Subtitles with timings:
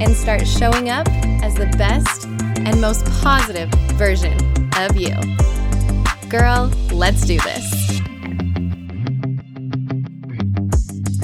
[0.00, 1.06] and start showing up
[1.42, 4.36] as the best and most positive version
[4.76, 5.14] of you.
[6.28, 7.84] Girl, let's do this.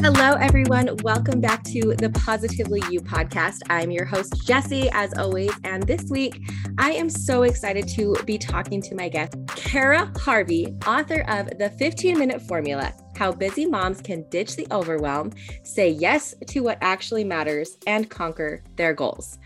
[0.03, 0.97] Hello, everyone.
[1.03, 3.59] Welcome back to the Positively You podcast.
[3.69, 5.53] I'm your host, Jessie, as always.
[5.65, 6.41] And this week,
[6.79, 11.71] I am so excited to be talking to my guest, Cara Harvey, author of The
[11.79, 17.23] 15 Minute Formula How Busy Moms Can Ditch the Overwhelm, Say Yes to What Actually
[17.23, 19.39] Matters, and Conquer Their Goals.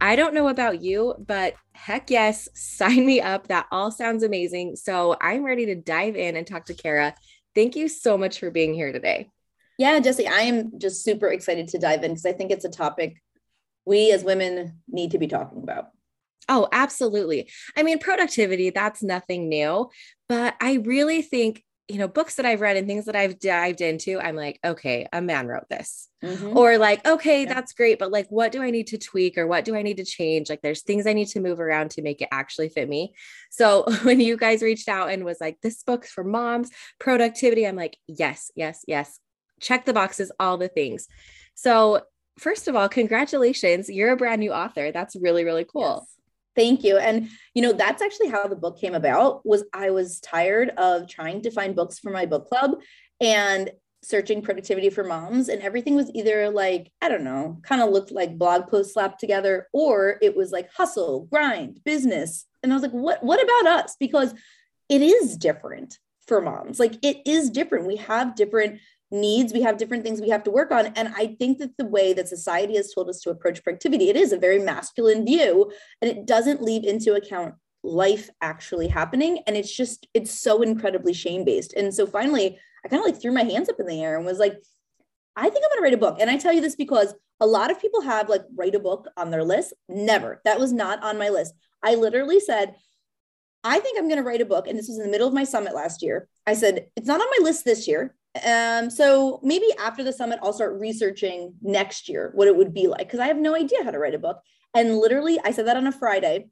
[0.00, 3.48] I don't know about you, but heck yes, sign me up.
[3.48, 4.76] That all sounds amazing.
[4.76, 7.16] So I'm ready to dive in and talk to Cara.
[7.52, 9.28] Thank you so much for being here today.
[9.76, 12.70] Yeah, Jessie, I am just super excited to dive in because I think it's a
[12.70, 13.20] topic
[13.84, 15.88] we as women need to be talking about.
[16.48, 17.50] Oh, absolutely.
[17.76, 19.90] I mean, productivity, that's nothing new,
[20.28, 23.80] but I really think, you know, books that I've read and things that I've dived
[23.80, 26.08] into, I'm like, okay, a man wrote this.
[26.22, 26.56] Mm-hmm.
[26.56, 27.54] Or like, okay, yeah.
[27.54, 29.98] that's great, but like, what do I need to tweak or what do I need
[29.98, 30.50] to change?
[30.50, 33.14] Like, there's things I need to move around to make it actually fit me.
[33.50, 37.76] So when you guys reached out and was like, this book's for moms, productivity, I'm
[37.76, 39.20] like, yes, yes, yes,
[39.60, 41.06] check the boxes, all the things.
[41.54, 42.02] So,
[42.38, 43.88] first of all, congratulations.
[43.88, 44.92] You're a brand new author.
[44.92, 46.00] That's really, really cool.
[46.00, 46.15] Yes.
[46.56, 46.96] Thank you.
[46.96, 51.08] And you know, that's actually how the book came about was I was tired of
[51.08, 52.80] trying to find books for my book club
[53.20, 53.70] and
[54.02, 58.10] searching productivity for moms and everything was either like I don't know, kind of looked
[58.10, 62.46] like blog posts slapped together or it was like hustle, grind, business.
[62.62, 63.96] And I was like, what what about us?
[63.98, 64.32] Because
[64.88, 66.78] it is different for moms.
[66.80, 67.86] Like it is different.
[67.86, 68.80] We have different
[69.10, 71.84] needs we have different things we have to work on and i think that the
[71.84, 75.70] way that society has told us to approach productivity it is a very masculine view
[76.02, 81.12] and it doesn't leave into account life actually happening and it's just it's so incredibly
[81.12, 84.02] shame based and so finally i kind of like threw my hands up in the
[84.02, 84.56] air and was like
[85.36, 87.46] i think i'm going to write a book and i tell you this because a
[87.46, 91.00] lot of people have like write a book on their list never that was not
[91.04, 92.74] on my list i literally said
[93.68, 94.68] I think I'm going to write a book.
[94.68, 96.28] And this was in the middle of my summit last year.
[96.46, 98.14] I said, it's not on my list this year.
[98.44, 102.86] Um, so maybe after the summit, I'll start researching next year what it would be
[102.86, 104.40] like because I have no idea how to write a book.
[104.74, 106.48] And literally, I said that on a Friday.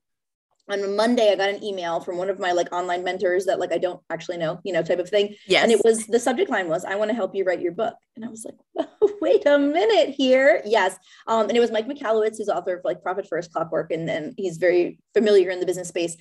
[0.70, 3.58] On a Monday, I got an email from one of my like online mentors that
[3.58, 5.34] like I don't actually know, you know, type of thing.
[5.46, 5.62] Yes.
[5.62, 7.94] And it was the subject line was, "I want to help you write your book."
[8.16, 8.88] And I was like,
[9.20, 10.96] "Wait a minute here." Yes.
[11.26, 14.32] Um, and it was Mike Michalowicz, who's author of like Profit First, Clockwork, and then
[14.38, 16.16] he's very familiar in the business space.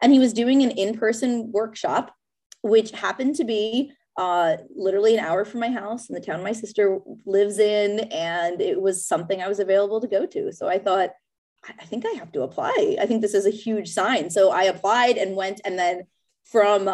[0.00, 2.14] And he was doing an in-person workshop,
[2.62, 6.52] which happened to be uh, literally an hour from my house in the town my
[6.52, 8.00] sister lives in.
[8.10, 10.52] And it was something I was available to go to.
[10.52, 11.10] So I thought,
[11.68, 12.96] I think I have to apply.
[13.00, 14.28] I think this is a huge sign.
[14.28, 15.60] So I applied and went.
[15.64, 16.02] And then
[16.44, 16.90] from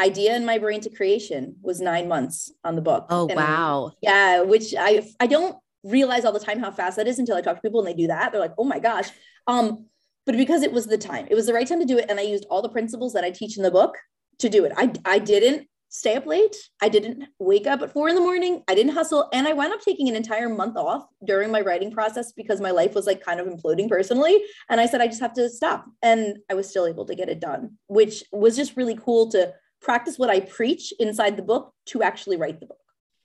[0.00, 3.06] idea in my brain to creation was nine months on the book.
[3.08, 3.92] Oh, and wow.
[4.02, 4.40] Yeah.
[4.40, 7.56] Which I, I don't realize all the time how fast that is until I talk
[7.56, 8.32] to people and they do that.
[8.32, 9.10] They're like, oh my gosh.
[9.46, 9.86] Um,
[10.26, 12.06] but because it was the time, it was the right time to do it.
[12.08, 13.96] And I used all the principles that I teach in the book
[14.40, 14.72] to do it.
[14.76, 16.56] I, I didn't stay up late.
[16.82, 18.64] I didn't wake up at four in the morning.
[18.66, 19.28] I didn't hustle.
[19.32, 22.72] And I wound up taking an entire month off during my writing process because my
[22.72, 24.42] life was like kind of imploding personally.
[24.68, 25.86] And I said, I just have to stop.
[26.02, 29.54] And I was still able to get it done, which was just really cool to
[29.80, 32.78] practice what I preach inside the book to actually write the book.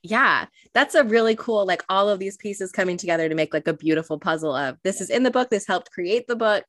[0.04, 3.68] Yeah, that's a really cool, like all of these pieces coming together to make like
[3.68, 6.66] a beautiful puzzle of this is in the book, this helped create the book.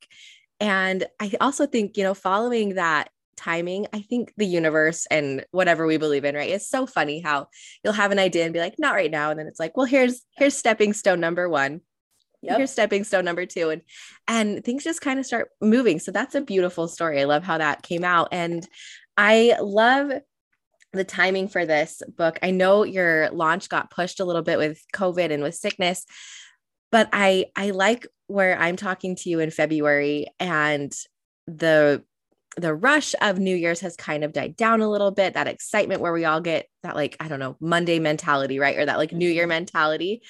[0.60, 3.10] And I also think, you know, following that
[3.40, 6.50] timing, I think the universe and whatever we believe in, right?
[6.50, 7.48] It's so funny how
[7.82, 9.30] you'll have an idea and be like, not right now.
[9.30, 11.80] And then it's like, well, here's here's stepping stone number one.
[12.42, 12.56] Yep.
[12.56, 13.70] Here's stepping stone number two.
[13.70, 13.82] And
[14.28, 15.98] and things just kind of start moving.
[15.98, 17.20] So that's a beautiful story.
[17.20, 18.28] I love how that came out.
[18.32, 18.66] And
[19.16, 20.12] I love
[20.92, 22.38] the timing for this book.
[22.42, 26.04] I know your launch got pushed a little bit with COVID and with sickness,
[26.92, 30.92] but I I like where I'm talking to you in February and
[31.46, 32.04] the
[32.56, 35.34] the rush of New Year's has kind of died down a little bit.
[35.34, 38.76] That excitement where we all get that, like, I don't know, Monday mentality, right?
[38.76, 39.50] Or that like New Year mm-hmm.
[39.50, 40.22] mentality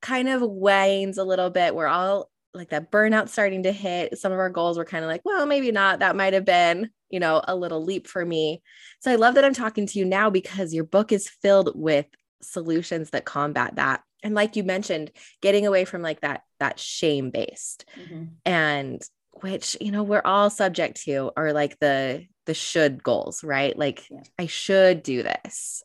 [0.00, 1.74] kind of wanes a little bit.
[1.74, 4.18] We're all like that burnout starting to hit.
[4.18, 6.00] Some of our goals were kind of like, well, maybe not.
[6.00, 8.62] That might have been, you know, a little leap for me.
[9.00, 12.06] So I love that I'm talking to you now because your book is filled with
[12.42, 14.02] solutions that combat that.
[14.22, 15.10] And like you mentioned,
[15.40, 18.24] getting away from like that that shame based mm-hmm.
[18.44, 19.02] and
[19.40, 24.08] which you know we're all subject to are like the the should goals right like
[24.10, 24.20] yeah.
[24.38, 25.82] i should do this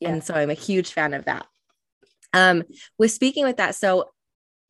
[0.00, 0.10] yeah.
[0.10, 1.46] and so i'm a huge fan of that
[2.32, 2.62] um
[2.98, 4.10] with speaking with that so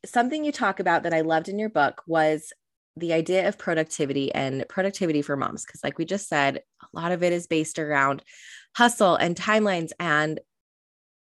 [0.04, 2.52] something you talk about that i loved in your book was
[2.96, 7.12] the idea of productivity and productivity for moms because like we just said a lot
[7.12, 8.22] of it is based around
[8.74, 10.40] hustle and timelines and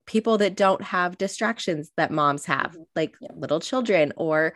[0.06, 2.82] people that don't have distractions that moms have mm-hmm.
[2.96, 3.30] like yeah.
[3.36, 4.54] little children or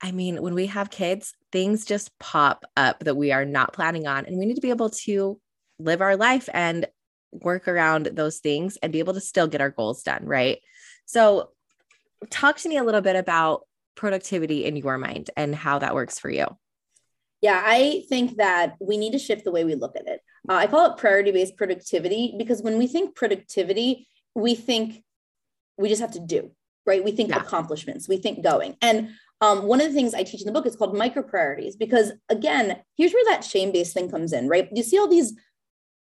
[0.00, 4.06] I mean, when we have kids, things just pop up that we are not planning
[4.06, 4.26] on.
[4.26, 5.40] And we need to be able to
[5.78, 6.86] live our life and
[7.32, 10.24] work around those things and be able to still get our goals done.
[10.24, 10.60] Right.
[11.06, 11.50] So,
[12.30, 13.62] talk to me a little bit about
[13.94, 16.46] productivity in your mind and how that works for you.
[17.40, 20.20] Yeah, I think that we need to shift the way we look at it.
[20.48, 25.04] Uh, I call it priority based productivity because when we think productivity, we think
[25.76, 26.50] we just have to do,
[26.84, 27.04] right?
[27.04, 27.40] We think yeah.
[27.40, 28.76] accomplishments, we think going.
[28.82, 31.76] And um, one of the things I teach in the book is called micro priorities
[31.76, 34.68] because, again, here's where that shame based thing comes in, right?
[34.72, 35.34] You see all these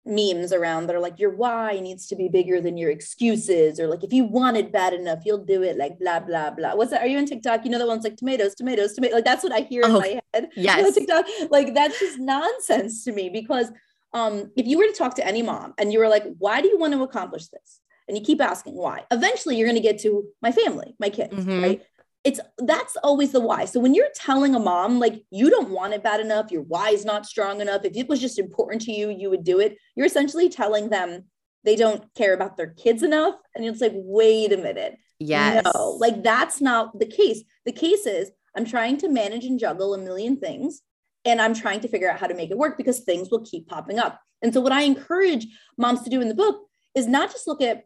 [0.05, 3.87] memes around that are like, your why needs to be bigger than your excuses, or
[3.87, 6.75] like, if you want it bad enough, you'll do it, like, blah, blah, blah.
[6.75, 7.01] What's that?
[7.01, 7.65] Are you on TikTok?
[7.65, 9.15] You know, that one's like tomatoes, tomatoes, tomatoes.
[9.15, 10.49] Like, that's what I hear oh, in my head.
[10.55, 10.77] Yes.
[10.77, 11.51] You know, TikTok.
[11.51, 13.71] Like, that's just nonsense to me because
[14.13, 16.69] um, if you were to talk to any mom and you were like, why do
[16.69, 17.81] you want to accomplish this?
[18.07, 21.33] And you keep asking why, eventually you're going to get to my family, my kids,
[21.33, 21.61] mm-hmm.
[21.61, 21.81] right?
[22.27, 23.63] It's that's always the why.
[23.63, 26.89] So when you're telling a mom like you don't want it bad enough, your why
[26.89, 29.77] is not strong enough, if it was just important to you, you would do it.
[29.95, 31.23] You're essentially telling them
[31.63, 33.35] they don't care about their kids enough.
[33.55, 34.97] And it's like, wait a minute.
[35.19, 35.63] Yes.
[35.63, 37.43] No, like that's not the case.
[37.65, 40.81] The case is I'm trying to manage and juggle a million things
[41.23, 43.69] and I'm trying to figure out how to make it work because things will keep
[43.69, 44.19] popping up.
[44.41, 45.47] And so what I encourage
[45.77, 46.59] moms to do in the book
[46.93, 47.85] is not just look at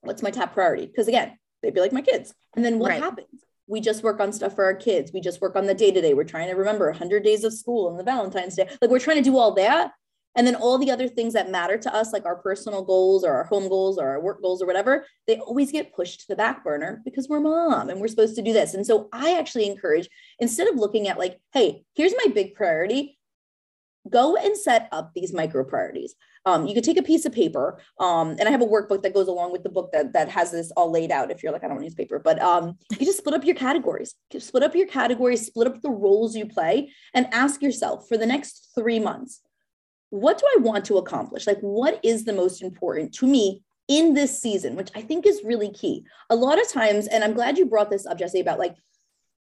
[0.00, 2.34] what's my top priority because again, they'd be like my kids.
[2.56, 3.00] And then what right.
[3.00, 3.44] happens?
[3.68, 5.12] We just work on stuff for our kids.
[5.12, 6.14] We just work on the day to day.
[6.14, 8.68] We're trying to remember 100 days of school and the Valentine's Day.
[8.80, 9.92] Like we're trying to do all that.
[10.36, 13.32] And then all the other things that matter to us, like our personal goals or
[13.32, 16.36] our home goals or our work goals or whatever, they always get pushed to the
[16.36, 18.74] back burner because we're mom and we're supposed to do this.
[18.74, 23.17] And so I actually encourage, instead of looking at like, hey, here's my big priority,
[24.10, 26.14] go and set up these micro priorities.
[26.46, 29.12] Um, you could take a piece of paper, um, and I have a workbook that
[29.14, 31.30] goes along with the book that that has this all laid out.
[31.30, 33.44] If you're like, I don't want to use paper, but um, you just split up
[33.44, 34.14] your categories.
[34.38, 38.26] Split up your categories, split up the roles you play, and ask yourself for the
[38.26, 39.40] next three months,
[40.10, 41.46] what do I want to accomplish?
[41.46, 45.42] Like, what is the most important to me in this season, which I think is
[45.42, 46.04] really key.
[46.30, 48.76] A lot of times, and I'm glad you brought this up, Jessie, about like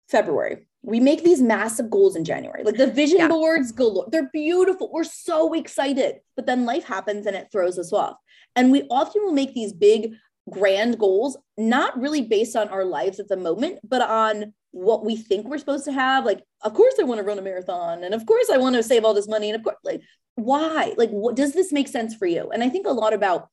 [0.09, 0.67] February.
[0.85, 3.27] We make these massive goals in January, like the vision yeah.
[3.27, 4.07] boards galore.
[4.11, 4.91] They're beautiful.
[4.93, 6.17] We're so excited.
[6.35, 8.17] But then life happens and it throws us off.
[8.55, 10.13] And we often will make these big,
[10.49, 15.15] grand goals, not really based on our lives at the moment, but on what we
[15.15, 16.23] think we're supposed to have.
[16.23, 18.03] Like, of course, I want to run a marathon.
[18.03, 19.49] And of course, I want to save all this money.
[19.49, 20.01] And of course, like,
[20.35, 20.93] why?
[20.97, 22.51] Like, what does this make sense for you?
[22.51, 23.49] And I think a lot about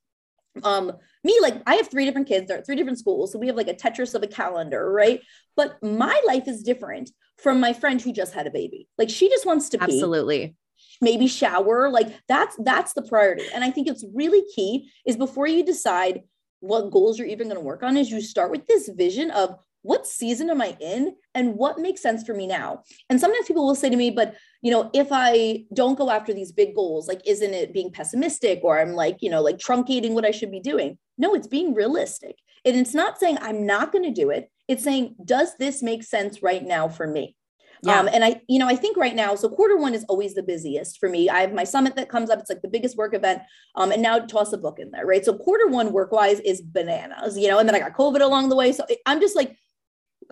[0.64, 0.93] um
[1.25, 3.56] me like i have three different kids they're at three different schools so we have
[3.56, 5.20] like a tetris of a calendar right?
[5.56, 8.88] But my life is different from my friend who just had a baby.
[8.99, 10.49] Like she just wants to absolutely.
[10.49, 10.54] Pee,
[11.00, 11.90] maybe shower.
[11.90, 13.44] Like that's that's the priority.
[13.54, 16.22] And i think it's really key is before you decide
[16.60, 19.56] what goals you're even going to work on is you start with this vision of
[19.82, 22.82] what season am I in and what makes sense for me now?
[23.10, 26.32] And sometimes people will say to me, but you know, if I don't go after
[26.32, 30.12] these big goals, like isn't it being pessimistic or I'm like, you know, like truncating
[30.12, 30.98] what I should be doing?
[31.18, 32.36] No, it's being realistic.
[32.64, 34.50] And it's not saying I'm not going to do it.
[34.68, 37.36] It's saying, does this make sense right now for me?
[37.84, 37.98] Yeah.
[37.98, 40.42] Um, and I, you know, I think right now, so quarter one is always the
[40.42, 41.28] busiest for me.
[41.28, 42.38] I have my summit that comes up.
[42.38, 43.42] It's like the biggest work event.
[43.74, 45.24] Um, and now toss a book in there, right?
[45.24, 48.50] So quarter one work wise is bananas, you know, and then I got COVID along
[48.50, 48.70] the way.
[48.70, 49.56] So I'm just like,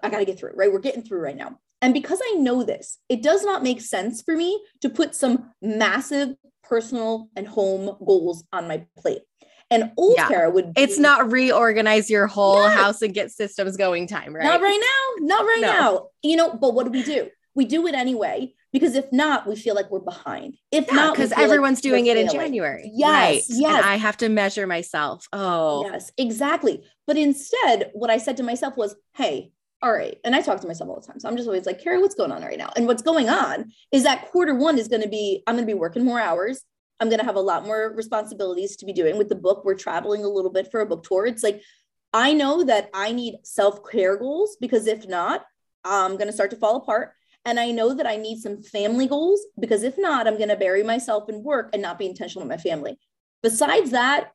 [0.02, 0.72] I got to get through, right?
[0.72, 1.58] We're getting through right now.
[1.82, 5.50] And because I know this, it does not make sense for me to put some
[5.62, 9.22] massive personal and home goals on my plate.
[9.70, 10.28] And old yeah.
[10.28, 12.74] Cara would be, It's not reorganize your whole yeah.
[12.74, 14.44] house and get systems going time, right?
[14.44, 15.26] Not right now.
[15.26, 15.66] Not right no.
[15.66, 16.06] now.
[16.22, 17.30] You know, but what do we do?
[17.54, 20.56] We do it anyway because if not, we feel like we're behind.
[20.70, 22.90] If yeah, not, because everyone's like doing it in January.
[22.94, 23.10] Yes.
[23.10, 23.42] Right.
[23.48, 23.76] Yes.
[23.78, 25.26] And I have to measure myself.
[25.32, 26.84] Oh, yes, exactly.
[27.06, 29.52] But instead, what I said to myself was, hey,
[29.82, 30.18] all right.
[30.24, 31.18] And I talk to myself all the time.
[31.18, 32.70] So I'm just always like, Cara, what's going on right now?
[32.76, 35.72] And what's going on is that quarter one is going to be, I'm going to
[35.72, 36.62] be working more hours.
[37.00, 39.64] I'm going to have a lot more responsibilities to be doing with the book.
[39.64, 41.24] We're traveling a little bit for a book tour.
[41.24, 41.62] It's like,
[42.12, 45.46] I know that I need self care goals because if not,
[45.82, 47.12] I'm going to start to fall apart.
[47.46, 50.56] And I know that I need some family goals because if not, I'm going to
[50.56, 52.98] bury myself in work and not be intentional with my family.
[53.42, 54.32] Besides that,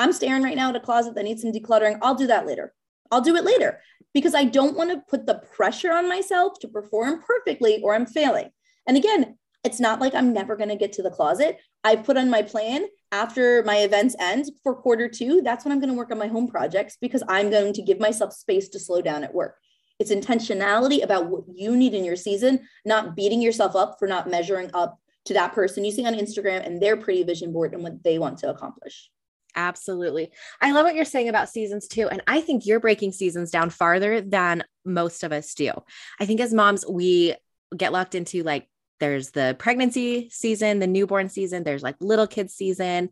[0.00, 1.98] I'm staring right now at a closet that needs some decluttering.
[2.02, 2.74] I'll do that later.
[3.10, 3.80] I'll do it later
[4.14, 8.06] because I don't want to put the pressure on myself to perform perfectly or I'm
[8.06, 8.50] failing.
[8.86, 11.58] And again, it's not like I'm never going to get to the closet.
[11.84, 15.42] I put on my plan after my events end for quarter two.
[15.42, 18.00] That's when I'm going to work on my home projects because I'm going to give
[18.00, 19.56] myself space to slow down at work.
[19.98, 24.30] It's intentionality about what you need in your season, not beating yourself up for not
[24.30, 27.82] measuring up to that person you see on Instagram and their pretty vision board and
[27.82, 29.10] what they want to accomplish.
[29.56, 30.30] Absolutely.
[30.60, 32.08] I love what you're saying about seasons too.
[32.08, 35.72] And I think you're breaking seasons down farther than most of us do.
[36.18, 37.34] I think as moms, we
[37.76, 38.68] get locked into like
[39.00, 43.10] there's the pregnancy season, the newborn season, there's like little kids season,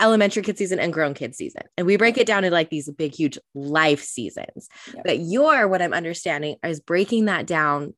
[0.00, 1.62] elementary kid season, and grown kid season.
[1.76, 4.68] And we break it down into like these big, huge life seasons.
[4.94, 5.04] Yep.
[5.04, 7.94] But you're what I'm understanding is breaking that down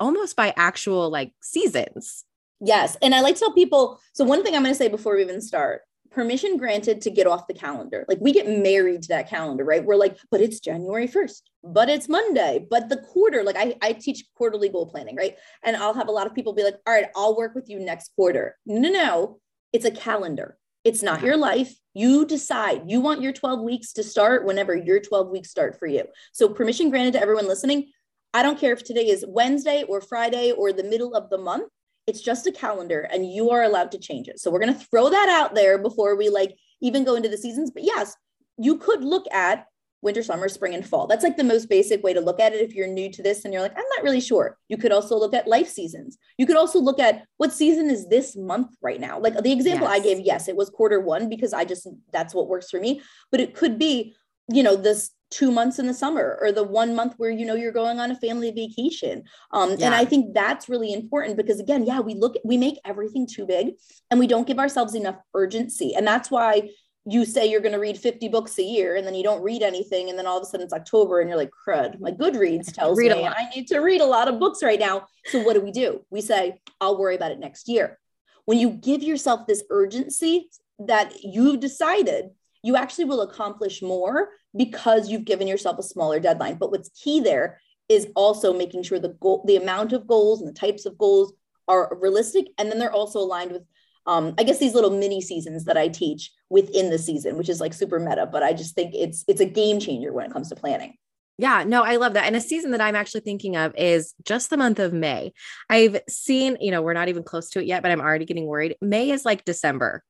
[0.00, 2.24] almost by actual like seasons.
[2.60, 2.96] Yes.
[3.02, 5.22] And I like to tell people so, one thing I'm going to say before we
[5.22, 5.82] even start
[6.16, 8.06] permission granted to get off the calendar.
[8.08, 9.84] Like we get married to that calendar, right?
[9.84, 13.92] We're like, but it's January 1st, but it's Monday, but the quarter, like I, I
[13.92, 15.36] teach quarterly goal planning, right?
[15.62, 17.78] And I'll have a lot of people be like, all right, I'll work with you
[17.78, 18.56] next quarter.
[18.64, 19.40] No, no,
[19.74, 20.56] it's a calendar.
[20.84, 21.74] It's not your life.
[21.92, 22.84] You decide.
[22.86, 26.04] You want your 12 weeks to start whenever your 12 weeks start for you.
[26.32, 27.92] So permission granted to everyone listening.
[28.32, 31.70] I don't care if today is Wednesday or Friday or the middle of the month
[32.06, 34.38] it's just a calendar and you are allowed to change it.
[34.38, 37.38] So we're going to throw that out there before we like even go into the
[37.38, 37.70] seasons.
[37.70, 38.16] But yes,
[38.58, 39.66] you could look at
[40.02, 41.06] winter, summer, spring, and fall.
[41.06, 42.60] That's like the most basic way to look at it.
[42.60, 45.18] If you're new to this and you're like, I'm not really sure, you could also
[45.18, 46.16] look at life seasons.
[46.38, 49.18] You could also look at what season is this month right now.
[49.18, 50.00] Like the example yes.
[50.00, 53.00] I gave, yes, it was quarter one because I just, that's what works for me.
[53.32, 54.14] But it could be,
[54.48, 57.54] you know, this two months in the summer or the one month where you know
[57.54, 59.24] you're going on a family vacation.
[59.50, 59.86] Um, yeah.
[59.86, 63.46] and i think that's really important because again yeah we look we make everything too
[63.46, 63.74] big
[64.10, 65.94] and we don't give ourselves enough urgency.
[65.94, 66.70] And that's why
[67.08, 69.62] you say you're going to read 50 books a year and then you don't read
[69.62, 72.72] anything and then all of a sudden it's october and you're like crud my goodreads
[72.74, 75.06] tells me i need to read a lot of books right now.
[75.26, 76.04] So what do we do?
[76.10, 77.98] We say i'll worry about it next year.
[78.44, 82.26] When you give yourself this urgency that you've decided
[82.66, 86.56] you actually will accomplish more because you've given yourself a smaller deadline.
[86.56, 90.48] But what's key there is also making sure the goal, the amount of goals and
[90.48, 91.32] the types of goals
[91.68, 92.46] are realistic.
[92.58, 93.62] And then they're also aligned with,
[94.06, 97.60] um, I guess, these little mini seasons that I teach within the season, which is
[97.60, 98.26] like super meta.
[98.26, 100.94] But I just think it's it's a game changer when it comes to planning.
[101.38, 102.24] Yeah, no, I love that.
[102.24, 105.34] And a season that I'm actually thinking of is just the month of May.
[105.68, 108.46] I've seen, you know, we're not even close to it yet, but I'm already getting
[108.46, 108.76] worried.
[108.80, 110.02] May is like December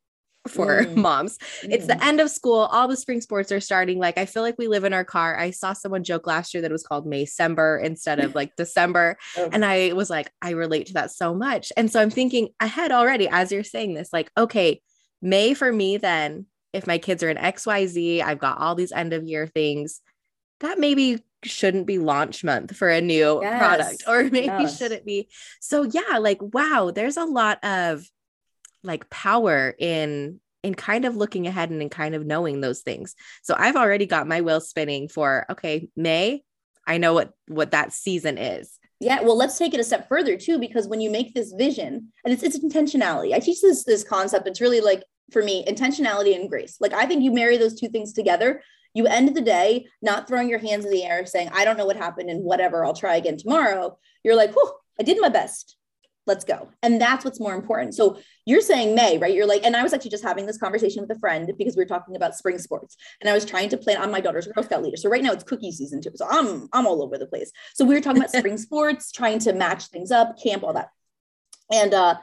[0.49, 0.97] for mm.
[0.97, 1.38] moms.
[1.62, 1.73] Mm.
[1.73, 2.07] It's the mm.
[2.07, 2.61] end of school.
[2.61, 3.99] All the spring sports are starting.
[3.99, 5.38] Like, I feel like we live in our car.
[5.38, 8.57] I saw someone joke last year that it was called May Maycember instead of like
[8.57, 9.17] December.
[9.38, 9.50] Oh.
[9.53, 11.71] And I was like, I relate to that so much.
[11.76, 14.81] And so I'm thinking ahead already as you're saying this, like, okay,
[15.21, 19.12] May for me, then, if my kids are in XYZ, I've got all these end
[19.12, 20.00] of year things,
[20.61, 23.59] that maybe shouldn't be launch month for a new yes.
[23.59, 24.79] product or maybe yes.
[24.79, 25.29] shouldn't be.
[25.61, 28.09] So, yeah, like, wow, there's a lot of
[28.87, 33.14] like power in in kind of looking ahead and in kind of knowing those things.
[33.43, 36.43] So I've already got my wheel spinning for okay, May,
[36.87, 38.78] I know what what that season is.
[38.99, 42.12] Yeah, well, let's take it a step further too, because when you make this vision,
[42.25, 43.35] and it's it's intentionality.
[43.35, 44.49] I teach this this concept.
[44.49, 45.02] It's really like
[45.33, 46.76] for me, intentionality and grace.
[46.81, 48.62] Like I think you marry those two things together.
[48.95, 51.87] You end the day not throwing your hands in the air, saying, "I don't know
[51.87, 55.76] what happened, and whatever, I'll try again tomorrow." You're like, "Whew, I did my best
[56.26, 56.68] let's go.
[56.83, 57.95] And that's what's more important.
[57.95, 59.35] So you're saying May, right?
[59.35, 61.83] You're like, and I was actually just having this conversation with a friend because we
[61.83, 62.97] were talking about spring sports.
[63.21, 64.97] And I was trying to plan on my daughter's Girl Scout leader.
[64.97, 66.11] So right now it's cookie season too.
[66.14, 67.52] So I'm I'm all over the place.
[67.75, 70.90] So we were talking about spring sports, trying to match things up, camp, all that.
[71.73, 72.16] And uh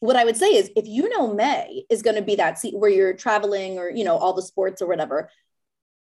[0.00, 2.76] what I would say is if you know May is going to be that seat
[2.76, 5.30] where you're traveling or you know all the sports or whatever,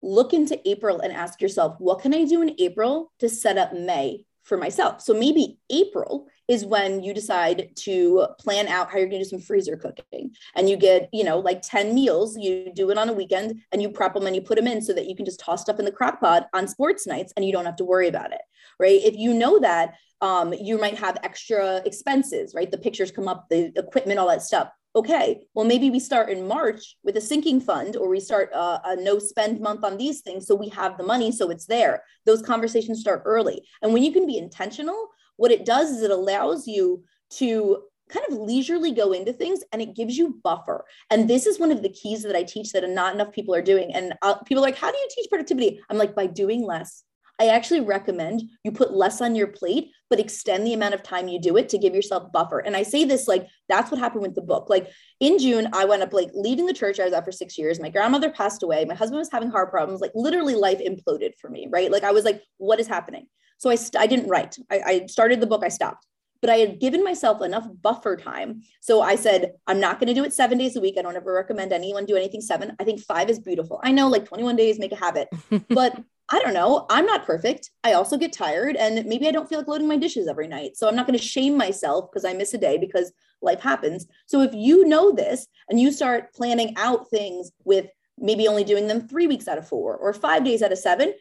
[0.01, 3.73] look into April and ask yourself, what can I do in April to set up
[3.73, 5.01] May for myself?
[5.01, 9.31] So maybe April is when you decide to plan out how you're going to do
[9.31, 10.33] some freezer cooking.
[10.57, 13.81] And you get you know like 10 meals you do it on a weekend and
[13.81, 15.79] you prep them and you put them in so that you can just toss stuff
[15.79, 18.41] in the crock pot on sports nights and you don't have to worry about it
[18.79, 19.01] right?
[19.05, 22.71] If you know that um, you might have extra expenses right?
[22.71, 26.49] The pictures come up the equipment all that stuff okay, well, maybe we start in
[26.49, 30.21] March with a sinking fund or we start a, a, no spend month on these
[30.21, 30.47] things.
[30.47, 32.03] So we have the money, so it's there.
[32.27, 33.63] Those conversations start early.
[33.83, 37.05] And when you can be intentional, what it does is it allows you
[37.35, 40.85] to kind of leisurely go into things and it gives you buffer.
[41.11, 43.63] And this is one of the keys that I teach that not enough people are
[43.63, 43.95] doing.
[43.95, 45.81] And uh, people are like, how do you teach productivity?
[45.89, 47.05] I'm like, by doing less.
[47.41, 51.27] I actually recommend you put less on your plate, but extend the amount of time
[51.27, 52.59] you do it to give yourself buffer.
[52.59, 54.69] And I say this like that's what happened with the book.
[54.69, 57.57] Like in June, I went up like leaving the church I was at for six
[57.57, 57.81] years.
[57.81, 58.85] My grandmother passed away.
[58.85, 60.03] My husband was having heart problems.
[60.03, 61.67] Like literally, life imploded for me.
[61.71, 61.91] Right?
[61.91, 63.27] Like I was like, what is happening?
[63.57, 64.59] So I st- I didn't write.
[64.71, 65.65] I, I started the book.
[65.65, 66.07] I stopped
[66.41, 68.63] but I had given myself enough buffer time.
[68.81, 70.97] So I said, I'm not going to do it seven days a week.
[70.99, 72.75] I don't ever recommend anyone do anything seven.
[72.81, 73.81] I think five is beautiful.
[73.83, 75.29] I know like 21 days make a habit,
[75.69, 76.03] but
[76.33, 76.87] I don't know.
[76.89, 77.71] I'm not perfect.
[77.83, 80.77] I also get tired and maybe I don't feel like loading my dishes every night.
[80.77, 84.07] So I'm not going to shame myself because I miss a day because life happens.
[84.27, 88.87] So if you know this and you start planning out things with maybe only doing
[88.87, 91.15] them three weeks out of four or five days out of seven,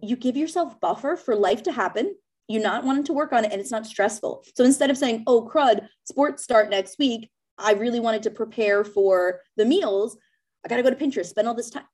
[0.00, 2.14] you give yourself buffer for life to happen.
[2.48, 4.44] You're not wanting to work on it and it's not stressful.
[4.54, 8.84] So instead of saying, oh, crud, sports start next week, I really wanted to prepare
[8.84, 10.16] for the meals.
[10.64, 11.84] I got to go to Pinterest, spend all this time.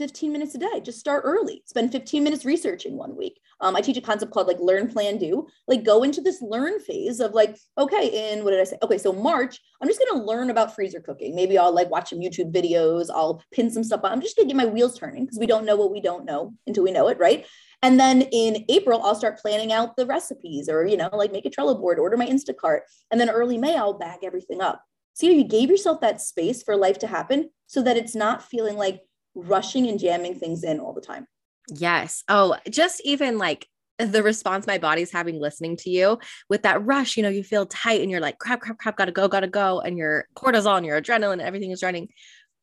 [0.00, 0.80] 15 minutes a day.
[0.82, 1.62] Just start early.
[1.66, 3.38] Spend 15 minutes researching one week.
[3.60, 5.46] Um, I teach a concept called like learn, plan, do.
[5.68, 8.78] Like go into this learn phase of like, okay, in what did I say?
[8.82, 11.34] Okay, so March, I'm just gonna learn about freezer cooking.
[11.34, 13.08] Maybe I'll like watch some YouTube videos.
[13.14, 14.12] I'll pin some stuff on.
[14.12, 16.54] I'm just gonna get my wheels turning because we don't know what we don't know
[16.66, 17.44] until we know it, right?
[17.82, 21.44] And then in April, I'll start planning out the recipes or, you know, like make
[21.44, 22.80] a Trello board, order my Instacart.
[23.10, 24.82] And then early May, I'll bag everything up.
[25.12, 28.76] See, you gave yourself that space for life to happen so that it's not feeling
[28.76, 29.02] like
[29.34, 31.26] rushing and jamming things in all the time.
[31.68, 32.24] Yes.
[32.28, 33.66] Oh, just even like
[33.98, 36.18] the response my body's having listening to you
[36.48, 39.12] with that rush, you know, you feel tight and you're like, crap, crap, crap, gotta
[39.12, 39.80] go, gotta go.
[39.80, 42.08] And your cortisol and your adrenaline, everything is running.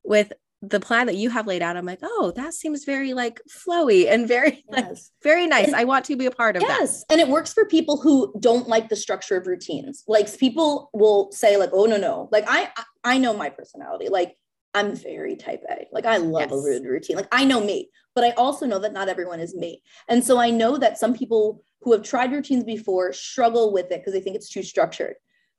[0.04, 0.34] With
[0.64, 4.12] the plan that you have laid out, I'm like, oh, that seems very like flowy
[4.12, 4.86] and very, yes.
[4.86, 5.68] like, very nice.
[5.68, 6.72] And, I want to be a part of yes.
[6.72, 6.80] that.
[6.82, 7.06] Yes.
[7.12, 10.04] And it works for people who don't like the structure of routines.
[10.08, 12.30] Like people will say, like, oh no, no.
[12.32, 12.70] Like I
[13.04, 14.10] I know my personality.
[14.10, 14.36] Like
[14.78, 15.88] I'm very type A.
[15.92, 16.82] Like I love yes.
[16.82, 17.16] a routine.
[17.16, 19.82] Like I know me, but I also know that not everyone is me.
[20.08, 24.02] And so I know that some people who have tried routines before struggle with it
[24.02, 25.16] because they think it's too structured.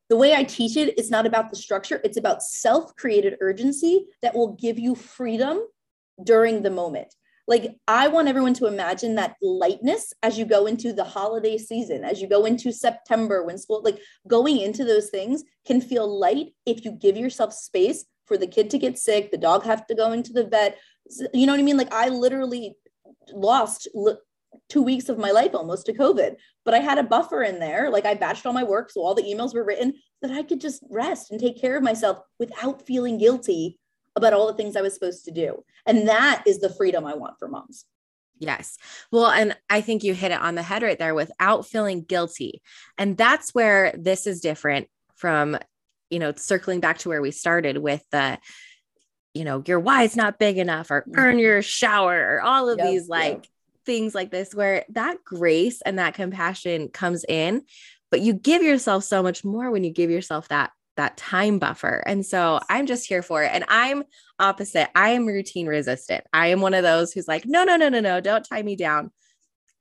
[0.08, 4.37] The way I teach it, it's not about the structure, it's about self-created urgency that
[4.37, 5.66] will give you freedom
[6.22, 7.12] during the moment.
[7.48, 12.04] Like I want everyone to imagine that lightness as you go into the holiday season,
[12.04, 16.54] as you go into September when school like going into those things can feel light
[16.66, 19.94] if you give yourself space for the kid to get sick, the dog have to
[19.94, 20.78] go into the vet.
[21.34, 21.78] You know what I mean?
[21.78, 22.76] Like I literally
[23.32, 23.88] lost
[24.68, 27.90] two weeks of my life almost to COVID, but I had a buffer in there.
[27.90, 28.90] Like I batched all my work.
[28.90, 31.82] So all the emails were written that I could just rest and take care of
[31.82, 33.78] myself without feeling guilty
[34.16, 35.64] about all the things I was supposed to do.
[35.86, 37.84] And that is the freedom I want for moms.
[38.40, 38.78] Yes.
[39.10, 42.62] Well, and I think you hit it on the head right there without feeling guilty.
[42.96, 45.58] And that's where this is different from
[46.11, 48.38] you know, circling back to where we started with the,
[49.35, 51.40] you know, your why is not big enough or earn mm-hmm.
[51.40, 53.47] your shower or all of yep, these like yep.
[53.85, 57.62] things like this, where that grace and that compassion comes in,
[58.11, 62.03] but you give yourself so much more when you give yourself that that time buffer.
[62.07, 63.51] And so I'm just here for it.
[63.53, 64.03] And I'm
[64.40, 64.88] opposite.
[64.97, 66.25] I am routine resistant.
[66.33, 68.75] I am one of those who's like, no, no, no, no, no, don't tie me
[68.75, 69.12] down.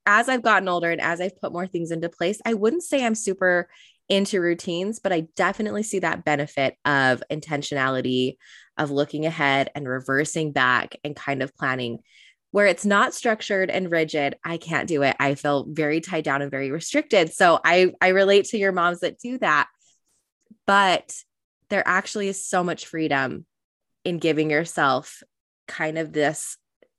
[0.06, 3.04] As I've gotten older and as I've put more things into place, I wouldn't say
[3.04, 3.68] I'm super
[4.10, 8.38] into routines, but I definitely see that benefit of intentionality,
[8.78, 12.00] of looking ahead and reversing back and kind of planning
[12.52, 14.36] where it's not structured and rigid.
[14.44, 15.16] I can't do it.
[15.20, 17.34] I feel very tied down and very restricted.
[17.34, 19.68] So I I relate to your moms that do that.
[20.66, 21.14] But
[21.70, 23.46] there actually is so much freedom
[24.06, 25.22] in giving yourself
[25.68, 26.58] kind of this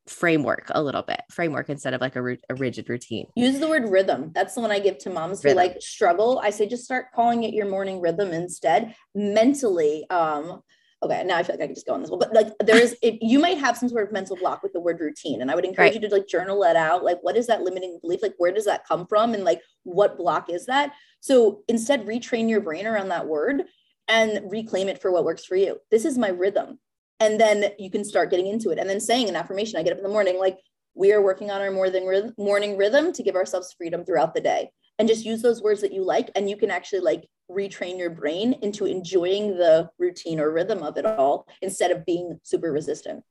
[0.09, 3.27] framework a little bit framework instead of like a, a rigid routine.
[3.37, 4.33] Use the word rhythm.
[4.35, 6.40] That's the one i give to moms who like struggle.
[6.42, 8.94] I say just start calling it your morning rhythm instead.
[9.14, 10.62] Mentally um
[11.01, 12.92] okay now i feel like i can just go on this one but like there's
[13.03, 15.55] if you might have some sort of mental block with the word routine and i
[15.55, 16.03] would encourage right.
[16.03, 18.23] you to like journal that out like what is that limiting belief?
[18.23, 19.35] Like where does that come from?
[19.35, 20.92] And like what block is that?
[21.21, 23.64] So instead retrain your brain around that word
[24.07, 25.79] and reclaim it for what works for you.
[25.90, 26.79] This is my rhythm
[27.20, 29.92] and then you can start getting into it and then saying an affirmation i get
[29.92, 30.59] up in the morning like
[30.94, 34.70] we are working on our morning morning rhythm to give ourselves freedom throughout the day
[34.98, 38.11] and just use those words that you like and you can actually like retrain your
[38.11, 43.24] brain into enjoying the routine or rhythm of it all instead of being super resistant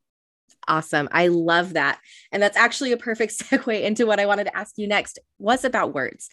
[0.66, 1.08] Awesome.
[1.12, 1.98] I love that.
[2.30, 5.64] And that's actually a perfect segue into what I wanted to ask you next was
[5.64, 6.28] about words.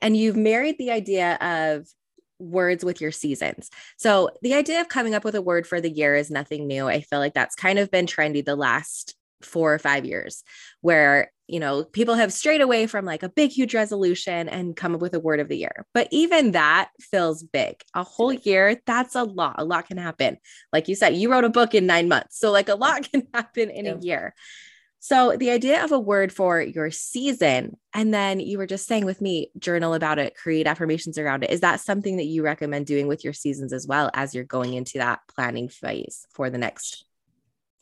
[0.00, 1.86] And you've married the idea of
[2.40, 3.70] words with your seasons.
[3.96, 6.88] So the idea of coming up with a word for the year is nothing new.
[6.88, 10.44] I feel like that's kind of been trendy the last four or five years
[10.82, 14.94] where you know people have strayed away from like a big huge resolution and come
[14.94, 15.86] up with a word of the year.
[15.94, 17.76] But even that feels big.
[17.94, 19.56] A whole year that's a lot.
[19.58, 20.38] A lot can happen.
[20.72, 22.38] Like you said you wrote a book in nine months.
[22.38, 23.94] So like a lot can happen in yeah.
[23.94, 24.34] a year
[25.02, 29.06] So, the idea of a word for your season, and then you were just saying
[29.06, 31.50] with me, journal about it, create affirmations around it.
[31.50, 34.74] Is that something that you recommend doing with your seasons as well as you're going
[34.74, 37.06] into that planning phase for the next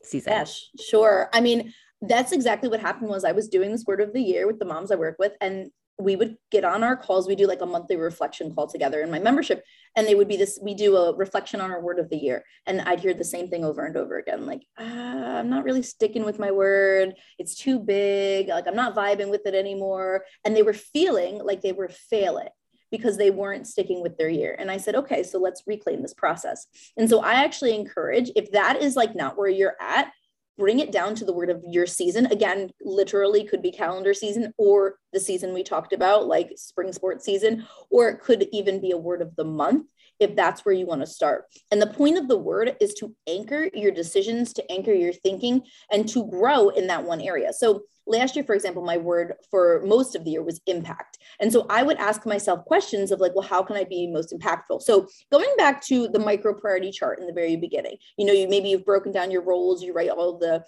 [0.04, 0.33] season?
[0.33, 1.28] Yes, sure.
[1.33, 4.46] I mean, that's exactly what happened was I was doing this word of the year
[4.46, 7.26] with the moms I work with and we would get on our calls.
[7.26, 9.64] We do like a monthly reflection call together in my membership.
[9.96, 12.44] And they would be this, we do a reflection on our word of the year.
[12.66, 14.46] And I'd hear the same thing over and over again.
[14.46, 17.14] Like, ah, I'm not really sticking with my word.
[17.38, 18.48] It's too big.
[18.48, 20.24] Like I'm not vibing with it anymore.
[20.44, 22.48] And they were feeling like they were failing
[22.90, 24.56] because they weren't sticking with their year.
[24.58, 26.66] And I said, okay, so let's reclaim this process.
[26.96, 30.11] And so I actually encourage if that is like not where you're at,
[30.58, 32.26] bring it down to the word of your season.
[32.26, 37.24] Again, literally could be calendar season or the season we talked about, like spring sports
[37.24, 39.86] season, or it could even be a word of the month
[40.20, 41.44] if that's where you want to start.
[41.70, 45.62] And the point of the word is to anchor your decisions, to anchor your thinking,
[45.92, 47.52] and to grow in that one area.
[47.52, 51.18] So last year, for example, my word for most of the year was impact.
[51.40, 54.32] And so I would ask myself questions of like, well, how can I be most
[54.32, 54.82] impactful?
[54.82, 58.48] So going back to the micro priority chart in the very beginning, you know, you
[58.48, 60.64] maybe you've broken down your roles, you write all the,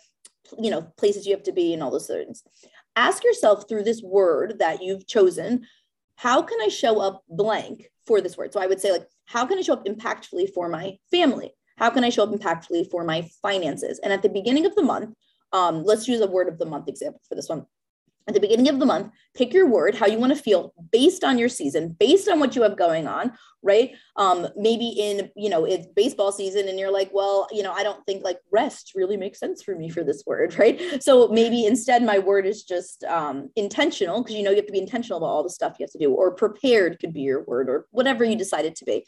[0.58, 2.42] you know, places you have to be and all those things.
[2.96, 5.66] Ask yourself through this word that you've chosen,
[6.16, 8.52] how can I show up blank for this word?
[8.52, 11.52] So I would say like, how can I show up impactfully for my family?
[11.76, 14.00] How can I show up impactfully for my finances?
[14.02, 15.14] And at the beginning of the month,
[15.52, 17.66] um, let's use a word of the month example for this one.
[18.28, 21.24] At the beginning of the month, pick your word, how you want to feel based
[21.24, 23.32] on your season, based on what you have going on,
[23.62, 23.92] right?
[24.14, 27.82] Um, maybe in, you know, it's baseball season and you're like, well, you know, I
[27.82, 31.02] don't think like rest really makes sense for me for this word, right?
[31.02, 34.72] So maybe instead my word is just um, intentional because you know you have to
[34.72, 37.42] be intentional about all the stuff you have to do, or prepared could be your
[37.42, 39.04] word, or whatever you decide to be.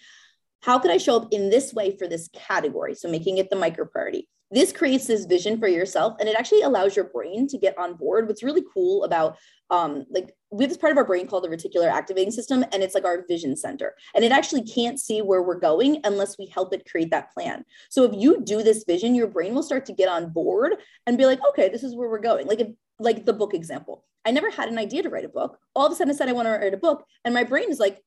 [0.62, 2.94] How could I show up in this way for this category?
[2.94, 6.62] So making it the micro priority this creates this vision for yourself and it actually
[6.62, 8.28] allows your brain to get on board.
[8.28, 9.38] What's really cool about
[9.70, 12.82] um, like we have this part of our brain called the reticular activating system and
[12.82, 13.94] it's like our vision center.
[14.14, 17.64] And it actually can't see where we're going unless we help it create that plan.
[17.88, 20.74] So if you do this vision your brain will start to get on board
[21.06, 22.46] and be like okay this is where we're going.
[22.46, 24.04] Like if, like the book example.
[24.24, 25.58] I never had an idea to write a book.
[25.74, 27.70] All of a sudden i said i want to write a book and my brain
[27.70, 28.02] is like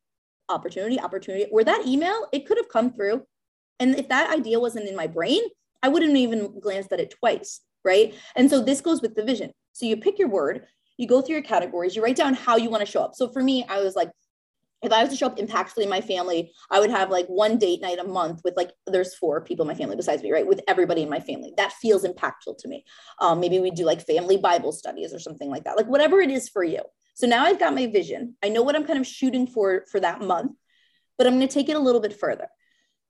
[0.47, 1.47] opportunity opportunity.
[1.51, 3.25] Or that email it could have come through
[3.79, 5.41] and if that idea wasn't in my brain
[5.83, 8.13] I wouldn't even glanced at it twice, right?
[8.35, 9.51] And so this goes with the vision.
[9.73, 10.65] So you pick your word,
[10.97, 13.15] you go through your categories, you write down how you want to show up.
[13.15, 14.11] So for me, I was like,
[14.81, 17.57] if I was to show up impactfully in my family, I would have like one
[17.57, 20.45] date night a month with like there's four people in my family besides me, right?
[20.45, 21.53] With everybody in my family.
[21.57, 22.85] That feels impactful to me.
[23.19, 26.29] Um, maybe we do like family Bible studies or something like that, like whatever it
[26.29, 26.81] is for you.
[27.15, 28.35] So now I've got my vision.
[28.43, 30.51] I know what I'm kind of shooting for for that month,
[31.17, 32.47] but I'm going to take it a little bit further.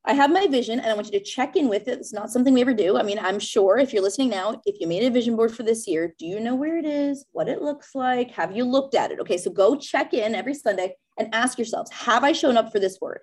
[0.07, 1.97] I have my vision and I want you to check in with it.
[1.97, 2.97] It's not something we ever do.
[2.97, 5.63] I mean, I'm sure if you're listening now, if you made a vision board for
[5.63, 8.29] this year, do you know where it is, what it looks like?
[8.31, 9.19] Have you looked at it?
[9.19, 12.79] Okay, so go check in every Sunday and ask yourselves, have I shown up for
[12.79, 13.21] this word?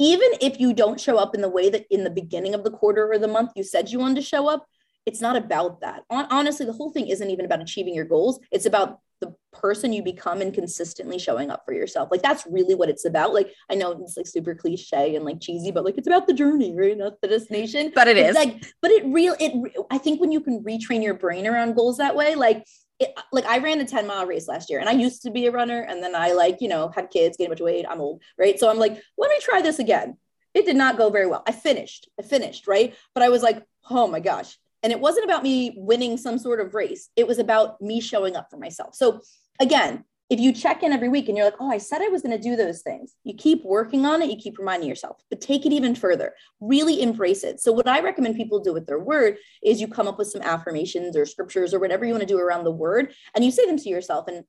[0.00, 2.70] Even if you don't show up in the way that in the beginning of the
[2.70, 4.66] quarter or the month you said you wanted to show up,
[5.06, 6.02] it's not about that.
[6.10, 8.40] Honestly, the whole thing isn't even about achieving your goals.
[8.50, 12.08] It's about the person you become and consistently showing up for yourself.
[12.10, 13.32] Like that's really what it's about.
[13.32, 16.34] Like I know it's like super cliche and like cheesy, but like it's about the
[16.34, 16.96] journey, right?
[16.96, 17.92] Not the destination.
[17.94, 18.34] But it it's is.
[18.34, 21.98] like, but it real it I think when you can retrain your brain around goals
[21.98, 22.66] that way, like
[23.00, 25.46] it, like I ran a 10 mile race last year and I used to be
[25.46, 27.86] a runner and then I like, you know, had kids, gained a bunch of weight.
[27.88, 28.58] I'm old, right?
[28.58, 30.16] So I'm like, let me try this again.
[30.52, 31.42] It did not go very well.
[31.46, 32.08] I finished.
[32.18, 32.94] I finished, right?
[33.14, 36.60] But I was like, oh my gosh, and it wasn't about me winning some sort
[36.60, 38.94] of race, it was about me showing up for myself.
[38.94, 39.22] So,
[39.58, 42.22] again, if you check in every week and you're like, oh, I said I was
[42.22, 45.40] going to do those things, you keep working on it, you keep reminding yourself, but
[45.40, 46.34] take it even further.
[46.60, 47.60] Really embrace it.
[47.60, 50.42] So, what I recommend people do with their word is you come up with some
[50.42, 53.64] affirmations or scriptures or whatever you want to do around the word, and you say
[53.64, 54.28] them to yourself.
[54.28, 54.44] And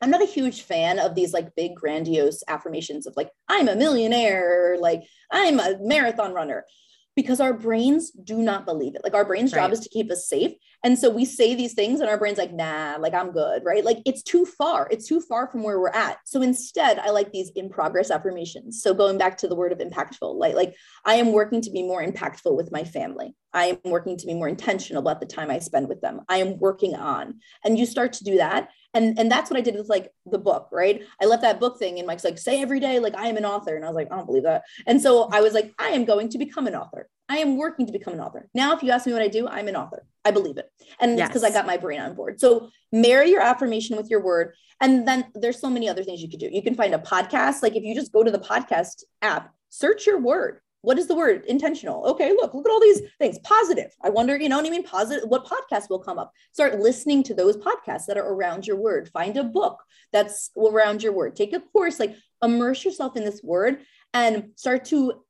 [0.00, 3.74] I'm not a huge fan of these like big grandiose affirmations of like, I'm a
[3.74, 6.64] millionaire, or like, I'm a marathon runner
[7.16, 9.02] because our brains do not believe it.
[9.04, 9.60] Like our brain's right.
[9.60, 10.52] job is to keep us safe.
[10.84, 13.84] And so we say these things and our brain's like, nah, like I'm good, right?
[13.84, 14.86] Like it's too far.
[14.90, 16.18] It's too far from where we're at.
[16.26, 18.82] So instead, I like these in progress affirmations.
[18.82, 20.74] So going back to the word of impactful, like, like
[21.06, 23.34] I am working to be more impactful with my family.
[23.54, 26.20] I am working to be more intentional about the time I spend with them.
[26.28, 27.40] I am working on.
[27.64, 30.38] And you start to do that and and that's what I did with like the
[30.38, 31.02] book, right?
[31.20, 33.44] I left that book thing and Mike's like, say every day, like I am an
[33.44, 33.74] author.
[33.74, 34.62] And I was like, I don't believe that.
[34.86, 37.08] And so I was like, I am going to become an author.
[37.28, 38.48] I am working to become an author.
[38.54, 40.06] Now, if you ask me what I do, I'm an author.
[40.24, 40.70] I believe it.
[41.00, 41.26] And yes.
[41.26, 42.40] it's because I got my brain on board.
[42.40, 44.54] So marry your affirmation with your word.
[44.80, 46.50] And then there's so many other things you could do.
[46.50, 47.62] You can find a podcast.
[47.62, 51.14] Like if you just go to the podcast app, search your word what is the
[51.14, 54.66] word intentional okay look look at all these things positive i wonder you know what
[54.66, 58.28] i mean positive what podcast will come up start listening to those podcasts that are
[58.34, 59.82] around your word find a book
[60.12, 63.78] that's around your word take a course like immerse yourself in this word
[64.12, 65.23] and start to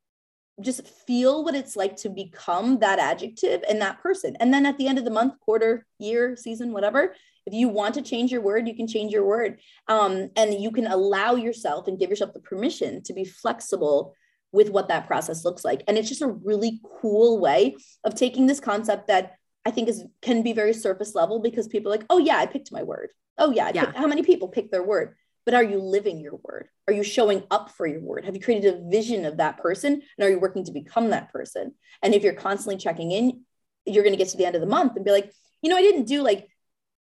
[0.61, 4.77] just feel what it's like to become that adjective and that person and then at
[4.77, 7.13] the end of the month quarter year season whatever
[7.45, 10.71] if you want to change your word you can change your word um, and you
[10.71, 14.15] can allow yourself and give yourself the permission to be flexible
[14.55, 15.83] with what that process looks like.
[15.87, 19.33] And it's just a really cool way of taking this concept that
[19.65, 22.45] I think is can be very surface level because people are like, oh yeah, I
[22.45, 23.09] picked my word.
[23.37, 23.91] Oh yeah, yeah.
[23.93, 25.15] how many people pick their word?
[25.45, 26.69] But are you living your word?
[26.87, 28.25] Are you showing up for your word?
[28.25, 29.93] Have you created a vision of that person?
[29.93, 31.73] And are you working to become that person?
[32.01, 33.41] And if you're constantly checking in,
[33.85, 35.31] you're going to get to the end of the month and be like,
[35.61, 36.47] you know, I didn't do like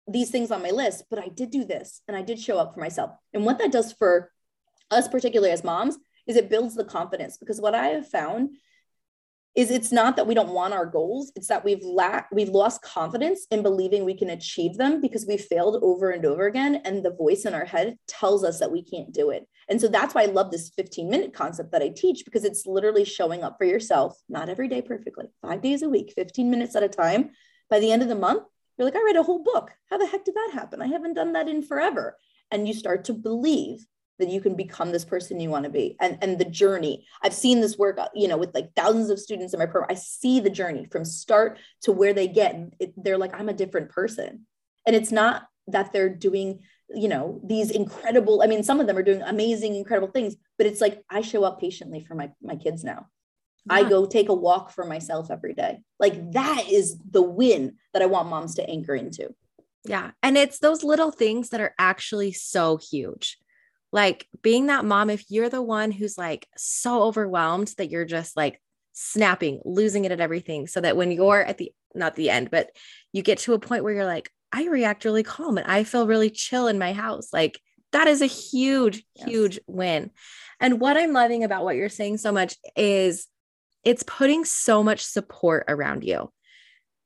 [0.08, 2.74] these things on my list, but I did do this and I did show up
[2.74, 3.10] for myself.
[3.32, 4.30] And what that does for
[4.90, 8.56] us, particularly as moms, is it builds the confidence because what I have found
[9.56, 12.82] is it's not that we don't want our goals it's that we've lacked we've lost
[12.82, 17.04] confidence in believing we can achieve them because we've failed over and over again and
[17.04, 19.46] the voice in our head tells us that we can't do it.
[19.68, 22.66] And so that's why i love this 15 minute concept that i teach because it's
[22.66, 26.76] literally showing up for yourself not every day perfectly five days a week 15 minutes
[26.76, 27.30] at a time.
[27.68, 28.44] By the end of the month
[28.78, 29.72] you're like i read a whole book.
[29.88, 30.80] How the heck did that happen?
[30.80, 32.16] I haven't done that in forever.
[32.50, 33.86] And you start to believe
[34.20, 37.06] that you can become this person you want to be and and the journey.
[37.22, 39.90] I've seen this work uh, you know with like thousands of students in my program.
[39.90, 43.54] I see the journey from start to where they get it, they're like i'm a
[43.54, 44.46] different person.
[44.86, 46.60] And it's not that they're doing
[46.92, 50.66] you know these incredible i mean some of them are doing amazing incredible things but
[50.66, 53.06] it's like i show up patiently for my my kids now.
[53.66, 53.74] Yeah.
[53.74, 55.80] i go take a walk for myself every day.
[55.98, 59.34] Like that is the win that i want moms to anchor into.
[59.84, 63.38] Yeah and it's those little things that are actually so huge
[63.92, 68.36] like being that mom, if you're the one who's like so overwhelmed that you're just
[68.36, 68.60] like
[68.92, 72.70] snapping, losing it at everything, so that when you're at the not the end, but
[73.12, 76.06] you get to a point where you're like, I react really calm and I feel
[76.06, 77.32] really chill in my house.
[77.32, 77.60] Like
[77.92, 79.28] that is a huge, yes.
[79.28, 80.10] huge win.
[80.60, 83.26] And what I'm loving about what you're saying so much is
[83.84, 86.30] it's putting so much support around you.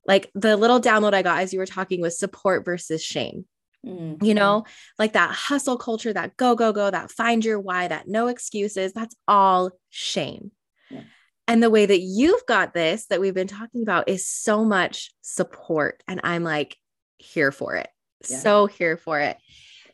[0.07, 3.47] Like the little download I got as you were talking was support versus shame.
[3.85, 4.25] Mm-hmm.
[4.25, 4.64] You know,
[4.99, 8.92] like that hustle culture, that go, go, go, that find your why, that no excuses,
[8.92, 10.53] that's all shame.
[10.90, 11.03] Yeah.
[11.47, 15.12] And the way that you've got this that we've been talking about is so much
[15.20, 16.03] support.
[16.09, 16.77] And I'm like,
[17.18, 17.88] here for it.
[18.29, 18.38] Yeah.
[18.38, 19.37] So here for it.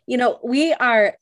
[0.06, 1.16] You know, we are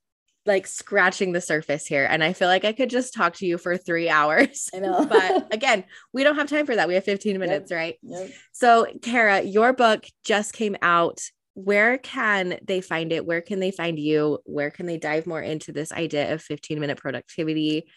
[0.47, 2.07] like scratching the surface here.
[2.09, 4.69] And I feel like I could just talk to you for three hours.
[4.75, 5.07] I know.
[5.07, 6.89] but again, we don't have time for that.
[6.89, 7.77] We have 15 minutes, yep.
[7.77, 7.95] right?
[8.03, 8.31] Yep.
[8.53, 11.21] So, Cara, your book just came out
[11.59, 13.27] where can they find it?
[13.27, 14.39] Where can they find you?
[14.45, 17.91] Where can they dive more into this idea of 15 minute productivity?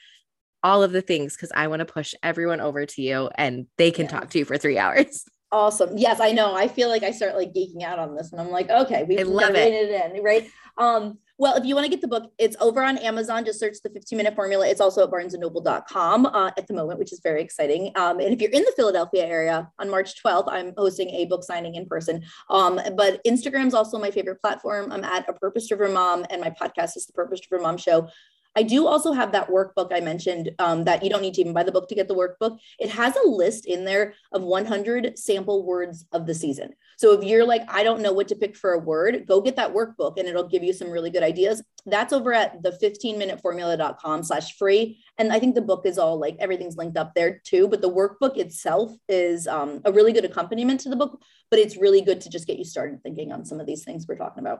[0.63, 3.91] All of the things, because I want to push everyone over to you and they
[3.91, 4.12] can yeah.
[4.12, 5.26] talk to you for three hours.
[5.51, 5.97] Awesome.
[5.97, 6.55] Yes, I know.
[6.55, 9.21] I feel like I start like geeking out on this and I'm like, okay, we
[9.23, 9.73] love it.
[9.73, 10.49] it in, right?
[10.77, 13.43] Um, well, if you want to get the book, it's over on Amazon.
[13.43, 14.67] Just search the 15 minute formula.
[14.67, 17.91] It's also at barnesandnoble.com uh, at the moment, which is very exciting.
[17.95, 21.43] Um, and if you're in the Philadelphia area on March 12th, I'm hosting a book
[21.43, 22.23] signing in person.
[22.51, 24.91] Um, but Instagram is also my favorite platform.
[24.91, 28.07] I'm at a purpose driven mom, and my podcast is the Purpose Driven Mom Show.
[28.55, 31.53] I do also have that workbook I mentioned um, that you don't need to even
[31.53, 32.59] buy the book to get the workbook.
[32.79, 36.73] It has a list in there of 100 sample words of the season.
[36.97, 39.55] So if you're like, I don't know what to pick for a word, go get
[39.55, 41.63] that workbook and it'll give you some really good ideas.
[41.85, 45.01] That's over at the 15 minute formula.com slash free.
[45.17, 47.67] And I think the book is all like everything's linked up there too.
[47.67, 51.77] But the workbook itself is um, a really good accompaniment to the book, but it's
[51.77, 54.41] really good to just get you started thinking on some of these things we're talking
[54.41, 54.59] about.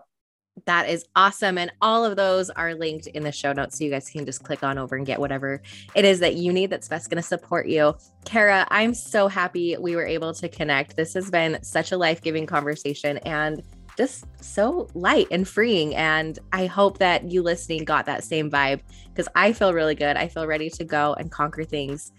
[0.66, 1.58] That is awesome.
[1.58, 3.78] And all of those are linked in the show notes.
[3.78, 5.62] So you guys can just click on over and get whatever
[5.96, 7.96] it is that you need that's best going to support you.
[8.26, 10.96] Cara, I'm so happy we were able to connect.
[10.96, 13.62] This has been such a life giving conversation and
[13.98, 15.96] just so light and freeing.
[15.96, 20.18] And I hope that you listening got that same vibe because I feel really good.
[20.18, 22.12] I feel ready to go and conquer things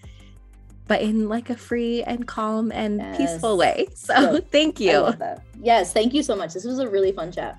[0.88, 3.16] but in like a free and calm and yes.
[3.16, 3.86] peaceful way.
[3.94, 5.14] So thank you.
[5.60, 6.52] Yes, thank you so much.
[6.54, 7.56] This was a really fun chat.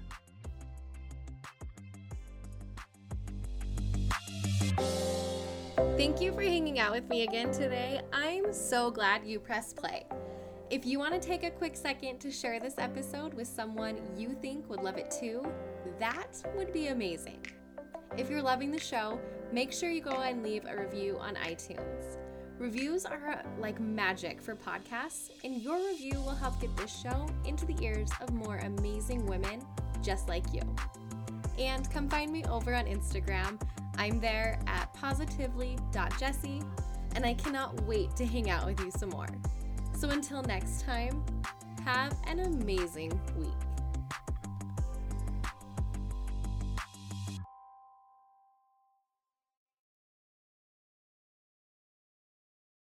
[6.03, 8.01] Thank you for hanging out with me again today.
[8.11, 10.05] I'm so glad you pressed play.
[10.69, 14.35] If you want to take a quick second to share this episode with someone you
[14.41, 15.41] think would love it too,
[15.99, 17.45] that would be amazing.
[18.17, 19.17] If you're loving the show,
[19.53, 22.17] make sure you go and leave a review on iTunes.
[22.59, 27.65] Reviews are like magic for podcasts, and your review will help get this show into
[27.65, 29.65] the ears of more amazing women
[30.01, 30.63] just like you.
[31.59, 33.59] And come find me over on Instagram
[33.97, 36.61] I'm there at positively.jessie.
[37.15, 39.27] and I cannot wait to hang out with you some more.
[39.95, 41.23] So until next time,
[41.85, 43.62] have an amazing week.